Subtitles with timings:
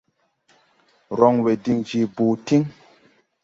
[1.19, 2.63] Rɔŋwɛ diŋ je boo tíŋ.